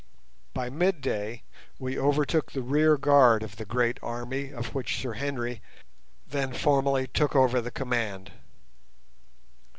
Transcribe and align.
By 0.55 0.71
midday 0.71 1.43
we 1.77 1.95
overtook 1.99 2.51
the 2.53 2.63
rear 2.63 2.97
guard 2.97 3.43
of 3.43 3.57
the 3.57 3.65
great 3.65 3.99
army 4.01 4.49
of 4.49 4.73
which 4.73 4.99
Sir 4.99 5.13
Henry 5.13 5.61
then 6.27 6.53
formally 6.53 7.05
took 7.05 7.35
over 7.35 7.61
the 7.61 7.69
command. 7.69 8.31